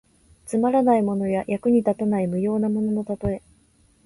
[0.47, 3.43] つまらないものや、役に立たない無用なもののたとえ。